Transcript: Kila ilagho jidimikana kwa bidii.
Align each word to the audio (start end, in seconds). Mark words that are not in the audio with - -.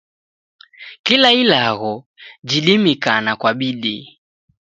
Kila 1.05 1.31
ilagho 1.41 1.93
jidimikana 2.47 3.31
kwa 3.39 3.51
bidii. 3.59 4.05